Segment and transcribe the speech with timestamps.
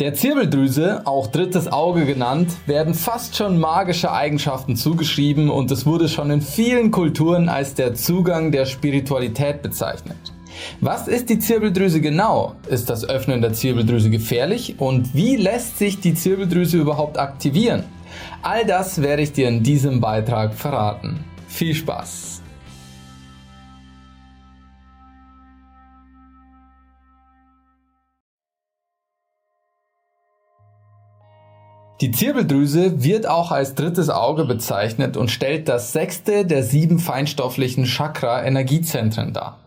[0.00, 6.08] Der Zirbeldrüse, auch drittes Auge genannt, werden fast schon magische Eigenschaften zugeschrieben und es wurde
[6.08, 10.16] schon in vielen Kulturen als der Zugang der Spiritualität bezeichnet.
[10.80, 12.54] Was ist die Zirbeldrüse genau?
[12.70, 17.84] Ist das Öffnen der Zirbeldrüse gefährlich und wie lässt sich die Zirbeldrüse überhaupt aktivieren?
[18.40, 21.24] All das werde ich dir in diesem Beitrag verraten.
[21.46, 22.39] Viel Spaß!
[32.00, 37.84] Die Zirbeldrüse wird auch als drittes Auge bezeichnet und stellt das sechste der sieben feinstofflichen
[37.84, 39.58] Chakra-Energiezentren dar.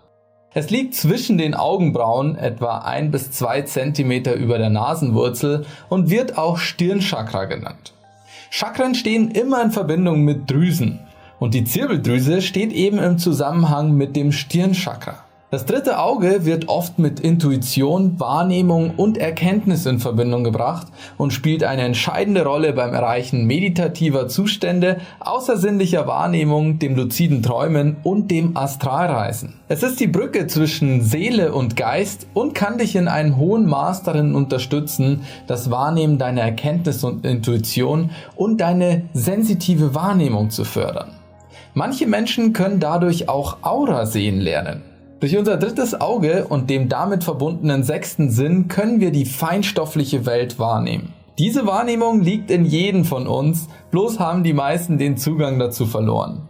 [0.55, 6.35] Es liegt zwischen den Augenbrauen etwa ein bis zwei Zentimeter über der Nasenwurzel und wird
[6.39, 7.93] auch Stirnchakra genannt.
[8.49, 11.01] Chakren stehen immer in Verbindung mit Drüsen
[11.39, 15.23] und die Zirbeldrüse steht eben im Zusammenhang mit dem Stirnchakra.
[15.53, 20.87] Das dritte Auge wird oft mit Intuition, Wahrnehmung und Erkenntnis in Verbindung gebracht
[21.19, 28.31] und spielt eine entscheidende Rolle beim Erreichen meditativer Zustände, außersinnlicher Wahrnehmung, dem luziden Träumen und
[28.31, 29.53] dem Astralreisen.
[29.67, 34.01] Es ist die Brücke zwischen Seele und Geist und kann dich in einem hohen Maß
[34.01, 41.11] darin unterstützen, das Wahrnehmen deiner Erkenntnis und Intuition und deine sensitive Wahrnehmung zu fördern.
[41.75, 44.92] Manche Menschen können dadurch auch Aura sehen lernen.
[45.23, 50.59] Durch unser drittes Auge und dem damit verbundenen sechsten Sinn können wir die feinstoffliche Welt
[50.59, 51.13] wahrnehmen.
[51.39, 56.41] Diese Wahrnehmung liegt in jedem von uns, bloß haben die meisten den Zugang dazu verloren.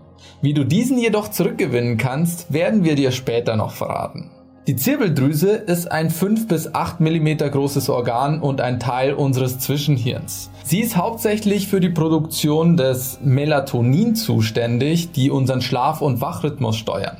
[0.41, 4.31] Wie du diesen jedoch zurückgewinnen kannst, werden wir dir später noch verraten.
[4.65, 10.49] Die Zirbeldrüse ist ein 5 bis 8 mm großes Organ und ein Teil unseres Zwischenhirns.
[10.63, 17.17] Sie ist hauptsächlich für die Produktion des Melatonin zuständig, die unseren Schlaf- und Wachrhythmus steuern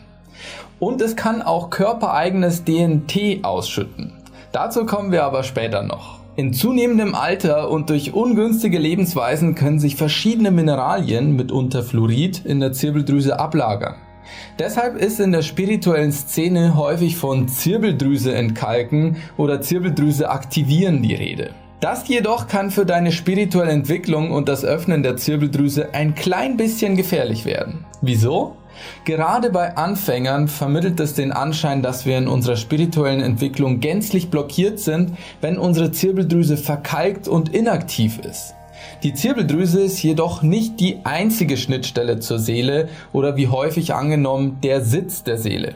[0.79, 4.13] und es kann auch körpereigenes DNT ausschütten.
[4.51, 6.19] Dazu kommen wir aber später noch.
[6.35, 12.73] In zunehmendem Alter und durch ungünstige Lebensweisen können sich verschiedene Mineralien, mitunter Fluorid, in der
[12.73, 13.95] Zirbeldrüse ablagern.
[14.57, 21.51] Deshalb ist in der spirituellen Szene häufig von Zirbeldrüse entkalken oder Zirbeldrüse aktivieren die Rede.
[21.79, 26.95] Das jedoch kann für deine spirituelle Entwicklung und das Öffnen der Zirbeldrüse ein klein bisschen
[26.95, 27.85] gefährlich werden.
[28.01, 28.55] Wieso?
[29.05, 34.79] Gerade bei Anfängern vermittelt es den Anschein, dass wir in unserer spirituellen Entwicklung gänzlich blockiert
[34.79, 38.55] sind, wenn unsere Zirbeldrüse verkalkt und inaktiv ist.
[39.03, 44.81] Die Zirbeldrüse ist jedoch nicht die einzige Schnittstelle zur Seele oder wie häufig angenommen der
[44.81, 45.75] Sitz der Seele.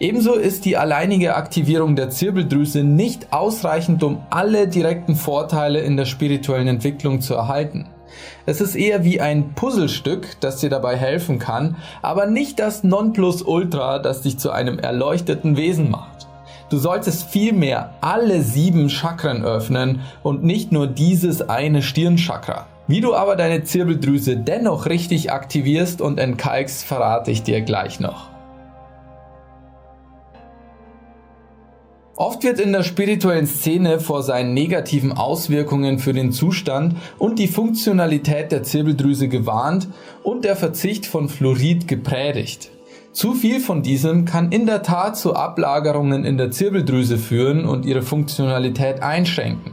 [0.00, 6.04] Ebenso ist die alleinige Aktivierung der Zirbeldrüse nicht ausreichend, um alle direkten Vorteile in der
[6.04, 7.86] spirituellen Entwicklung zu erhalten.
[8.46, 13.98] Es ist eher wie ein Puzzlestück, das dir dabei helfen kann, aber nicht das Nonplusultra,
[13.98, 16.26] das dich zu einem erleuchteten Wesen macht.
[16.70, 22.66] Du solltest vielmehr alle sieben Chakren öffnen und nicht nur dieses eine Stirnchakra.
[22.86, 28.33] Wie du aber deine Zirbeldrüse dennoch richtig aktivierst und entkalkst, verrate ich dir gleich noch.
[32.16, 37.48] Oft wird in der spirituellen Szene vor seinen negativen Auswirkungen für den Zustand und die
[37.48, 39.88] Funktionalität der Zirbeldrüse gewarnt
[40.22, 42.70] und der Verzicht von Fluorid gepredigt.
[43.10, 47.84] Zu viel von diesem kann in der Tat zu Ablagerungen in der Zirbeldrüse führen und
[47.84, 49.72] ihre Funktionalität einschränken.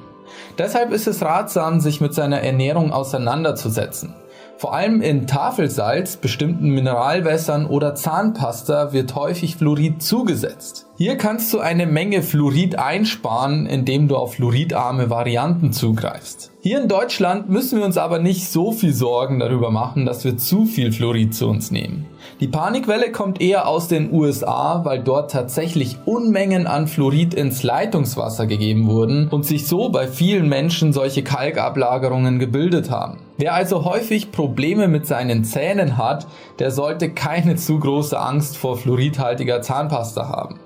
[0.57, 4.15] Deshalb ist es ratsam, sich mit seiner Ernährung auseinanderzusetzen.
[4.61, 10.85] Vor allem in Tafelsalz, bestimmten Mineralwässern oder Zahnpasta wird häufig Fluorid zugesetzt.
[10.97, 16.51] Hier kannst du eine Menge Fluorid einsparen, indem du auf fluoridarme Varianten zugreifst.
[16.61, 20.37] Hier in Deutschland müssen wir uns aber nicht so viel Sorgen darüber machen, dass wir
[20.37, 22.05] zu viel Fluorid zu uns nehmen.
[22.39, 28.45] Die Panikwelle kommt eher aus den USA, weil dort tatsächlich Unmengen an Fluorid ins Leitungswasser
[28.45, 33.17] gegeben wurden und sich so bei vielen Menschen solche Kalkablagerungen gebildet haben.
[33.41, 36.27] Wer also häufig Probleme mit seinen Zähnen hat,
[36.59, 40.59] der sollte keine zu große Angst vor fluoridhaltiger Zahnpasta haben.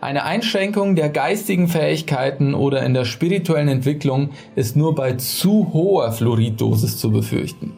[0.00, 6.10] Eine Einschränkung der geistigen Fähigkeiten oder in der spirituellen Entwicklung ist nur bei zu hoher
[6.10, 7.74] Fluoriddosis zu befürchten.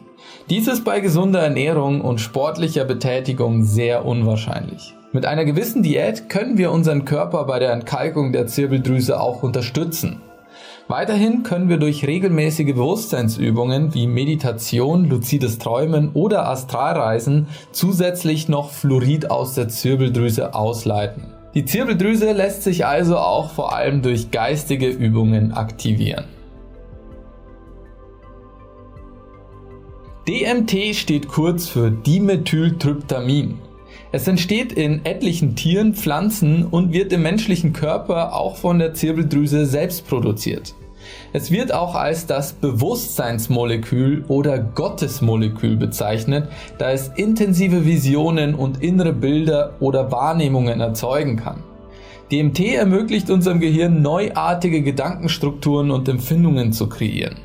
[0.49, 4.95] Dies ist bei gesunder Ernährung und sportlicher Betätigung sehr unwahrscheinlich.
[5.11, 10.23] Mit einer gewissen Diät können wir unseren Körper bei der Entkalkung der Zirbeldrüse auch unterstützen.
[10.91, 19.31] Weiterhin können wir durch regelmäßige Bewusstseinsübungen wie Meditation, luzides Träumen oder Astralreisen zusätzlich noch Fluorid
[19.31, 21.27] aus der Zirbeldrüse ausleiten.
[21.53, 26.25] Die Zirbeldrüse lässt sich also auch vor allem durch geistige Übungen aktivieren.
[30.27, 33.59] DMT steht kurz für Dimethyltryptamin.
[34.11, 39.65] Es entsteht in etlichen Tieren, Pflanzen und wird im menschlichen Körper auch von der Zirbeldrüse
[39.65, 40.75] selbst produziert.
[41.33, 49.13] Es wird auch als das Bewusstseinsmolekül oder Gottesmolekül bezeichnet, da es intensive Visionen und innere
[49.13, 51.63] Bilder oder Wahrnehmungen erzeugen kann.
[52.31, 57.35] DMT ermöglicht unserem Gehirn neuartige Gedankenstrukturen und Empfindungen zu kreieren.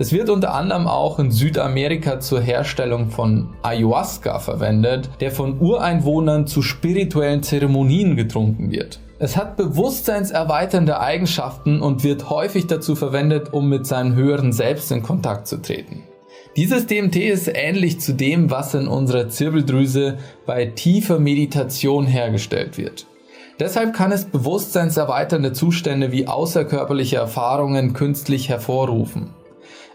[0.00, 6.46] Es wird unter anderem auch in Südamerika zur Herstellung von Ayahuasca verwendet, der von Ureinwohnern
[6.46, 9.00] zu spirituellen Zeremonien getrunken wird.
[9.18, 15.02] Es hat bewusstseinserweiternde Eigenschaften und wird häufig dazu verwendet, um mit seinem höheren Selbst in
[15.02, 16.04] Kontakt zu treten.
[16.54, 23.06] Dieses DMT ist ähnlich zu dem, was in unserer Zirbeldrüse bei tiefer Meditation hergestellt wird.
[23.58, 29.30] Deshalb kann es bewusstseinserweiternde Zustände wie außerkörperliche Erfahrungen künstlich hervorrufen.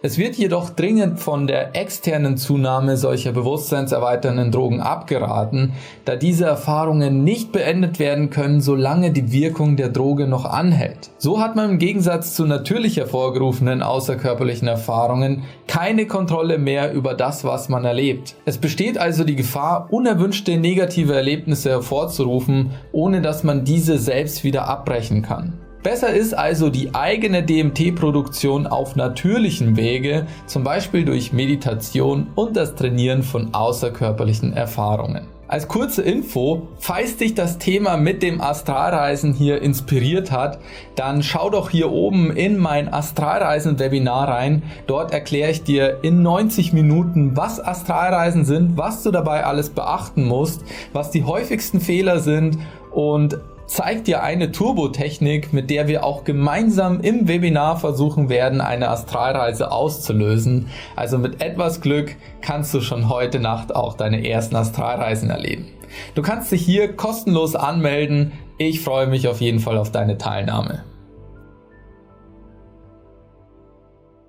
[0.05, 5.71] Es wird jedoch dringend von der externen Zunahme solcher bewusstseinserweiternden Drogen abgeraten,
[6.03, 11.11] da diese Erfahrungen nicht beendet werden können, solange die Wirkung der Droge noch anhält.
[11.19, 17.45] So hat man im Gegensatz zu natürlich hervorgerufenen außerkörperlichen Erfahrungen keine Kontrolle mehr über das,
[17.45, 18.35] was man erlebt.
[18.43, 24.67] Es besteht also die Gefahr, unerwünschte negative Erlebnisse hervorzurufen, ohne dass man diese selbst wieder
[24.67, 25.53] abbrechen kann.
[25.83, 32.75] Besser ist also die eigene DMT-Produktion auf natürlichem Wege, zum Beispiel durch Meditation und das
[32.75, 35.27] Trainieren von außerkörperlichen Erfahrungen.
[35.49, 40.57] Als kurze Info, falls dich das Thema mit dem Astralreisen hier inspiriert hat,
[40.95, 44.63] dann schau doch hier oben in mein Astralreisen-Webinar rein.
[44.87, 50.23] Dort erkläre ich dir in 90 Minuten, was Astralreisen sind, was du dabei alles beachten
[50.23, 50.63] musst,
[50.93, 52.57] was die häufigsten Fehler sind
[52.91, 53.37] und
[53.73, 59.71] zeigt dir eine Turbotechnik, mit der wir auch gemeinsam im Webinar versuchen werden, eine Astralreise
[59.71, 60.67] auszulösen.
[60.95, 65.69] Also mit etwas Glück kannst du schon heute Nacht auch deine ersten Astralreisen erleben.
[66.13, 68.33] Du kannst dich hier kostenlos anmelden.
[68.59, 70.83] Ich freue mich auf jeden Fall auf deine Teilnahme.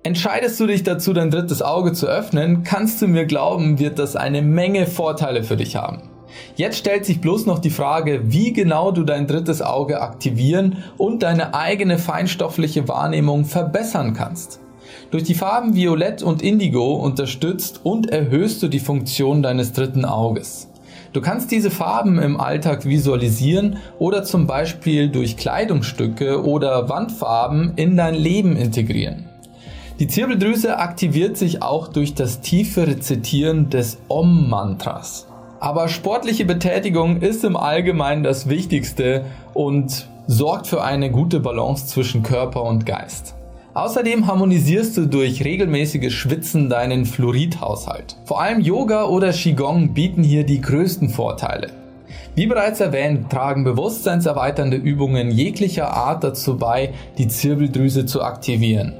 [0.01, 4.15] Entscheidest du dich dazu, dein drittes Auge zu öffnen, kannst du mir glauben, wird das
[4.15, 6.14] eine Menge Vorteile für dich haben.
[6.55, 11.23] Jetzt stellt sich bloß noch die Frage, wie genau du dein drittes Auge aktivieren und
[11.23, 14.59] deine eigene feinstoffliche Wahrnehmung verbessern kannst.
[15.11, 20.69] Durch die Farben Violett und Indigo unterstützt und erhöhst du die Funktion deines dritten Auges.
[21.13, 27.95] Du kannst diese Farben im Alltag visualisieren oder zum Beispiel durch Kleidungsstücke oder Wandfarben in
[27.95, 29.29] dein Leben integrieren.
[29.99, 35.27] Die Zirbeldrüse aktiviert sich auch durch das tiefe Rezitieren des Om-Mantras.
[35.59, 42.23] Aber sportliche Betätigung ist im Allgemeinen das Wichtigste und sorgt für eine gute Balance zwischen
[42.23, 43.35] Körper und Geist.
[43.73, 48.15] Außerdem harmonisierst du durch regelmäßiges Schwitzen deinen Fluoridhaushalt.
[48.23, 51.67] Vor allem Yoga oder Qigong bieten hier die größten Vorteile.
[52.35, 58.93] Wie bereits erwähnt, tragen bewusstseinserweiternde Übungen jeglicher Art dazu bei, die Zirbeldrüse zu aktivieren.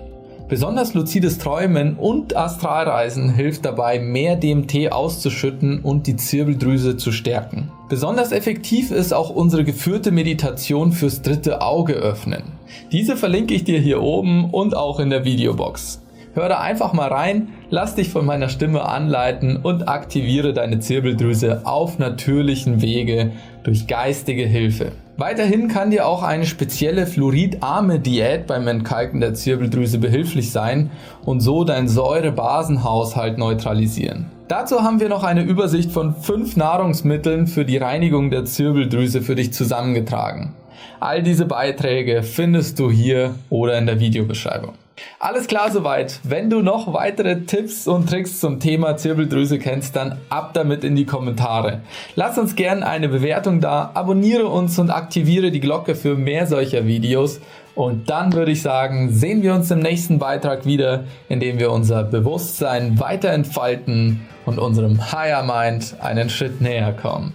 [0.48, 7.72] Besonders luzides Träumen und Astralreisen hilft dabei, mehr DMT auszuschütten und die Zirbeldrüse zu stärken.
[7.90, 12.44] Besonders effektiv ist auch unsere geführte Meditation fürs dritte Auge öffnen.
[12.92, 16.04] Diese verlinke ich dir hier oben und auch in der Videobox.
[16.36, 21.66] Hör da einfach mal rein, lass dich von meiner Stimme anleiten und aktiviere deine Zirbeldrüse
[21.66, 23.32] auf natürlichen Wege
[23.64, 24.92] durch geistige Hilfe.
[25.18, 30.92] Weiterhin kann dir auch eine spezielle fluoridarme Diät beim Entkalken der Zirbeldrüse behilflich sein
[31.24, 34.35] und so dein Säurebasenhaushalt neutralisieren.
[34.48, 39.34] Dazu haben wir noch eine Übersicht von fünf Nahrungsmitteln für die Reinigung der Zirbeldrüse für
[39.34, 40.54] dich zusammengetragen.
[41.00, 44.74] All diese Beiträge findest du hier oder in der Videobeschreibung.
[45.20, 46.20] Alles klar soweit.
[46.24, 50.96] Wenn du noch weitere Tipps und Tricks zum Thema Zirbeldrüse kennst, dann ab damit in
[50.96, 51.82] die Kommentare.
[52.16, 56.86] Lass uns gerne eine Bewertung da, abonniere uns und aktiviere die Glocke für mehr solcher
[56.86, 57.42] Videos.
[57.76, 61.72] Und dann würde ich sagen, sehen wir uns im nächsten Beitrag wieder, in dem wir
[61.72, 67.34] unser Bewusstsein weiter entfalten und unserem Higher Mind einen Schritt näher kommen.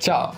[0.00, 0.32] Ciao!